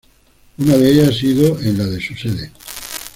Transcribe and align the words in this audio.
Una 0.57 0.77
de 0.79 0.89
ellas 0.89 1.09
ha 1.09 1.13
sido 1.19 1.61
en 1.61 1.77
la 1.77 1.83
de 1.85 2.01
su 2.01 2.15
sede. 2.15 2.51